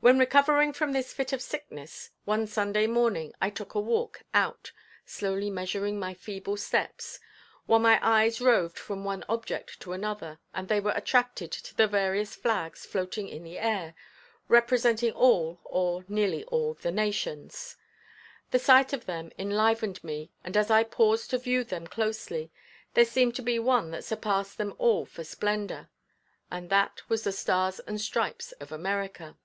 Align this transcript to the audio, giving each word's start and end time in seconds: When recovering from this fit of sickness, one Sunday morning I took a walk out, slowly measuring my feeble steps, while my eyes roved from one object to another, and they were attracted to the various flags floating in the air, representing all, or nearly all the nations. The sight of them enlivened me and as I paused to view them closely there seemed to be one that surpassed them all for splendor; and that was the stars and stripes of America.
When 0.00 0.18
recovering 0.18 0.74
from 0.74 0.92
this 0.92 1.14
fit 1.14 1.32
of 1.32 1.40
sickness, 1.40 2.10
one 2.26 2.46
Sunday 2.46 2.86
morning 2.86 3.32
I 3.40 3.48
took 3.48 3.74
a 3.74 3.80
walk 3.80 4.24
out, 4.34 4.70
slowly 5.06 5.48
measuring 5.48 5.98
my 5.98 6.12
feeble 6.12 6.58
steps, 6.58 7.18
while 7.64 7.78
my 7.80 7.98
eyes 8.02 8.38
roved 8.38 8.78
from 8.78 9.04
one 9.06 9.24
object 9.26 9.80
to 9.80 9.94
another, 9.94 10.38
and 10.52 10.68
they 10.68 10.80
were 10.80 10.92
attracted 10.94 11.50
to 11.52 11.74
the 11.74 11.86
various 11.86 12.34
flags 12.36 12.84
floating 12.84 13.26
in 13.26 13.42
the 13.42 13.58
air, 13.58 13.94
representing 14.48 15.12
all, 15.12 15.62
or 15.64 16.04
nearly 16.08 16.44
all 16.44 16.74
the 16.74 16.92
nations. 16.92 17.76
The 18.50 18.58
sight 18.58 18.92
of 18.92 19.06
them 19.06 19.30
enlivened 19.38 20.04
me 20.04 20.30
and 20.44 20.58
as 20.58 20.70
I 20.70 20.84
paused 20.84 21.30
to 21.30 21.38
view 21.38 21.64
them 21.64 21.86
closely 21.86 22.50
there 22.92 23.06
seemed 23.06 23.34
to 23.36 23.42
be 23.42 23.58
one 23.58 23.92
that 23.92 24.04
surpassed 24.04 24.58
them 24.58 24.74
all 24.76 25.06
for 25.06 25.24
splendor; 25.24 25.88
and 26.50 26.68
that 26.68 27.00
was 27.08 27.24
the 27.24 27.32
stars 27.32 27.80
and 27.80 27.98
stripes 27.98 28.52
of 28.60 28.70
America. 28.70 29.38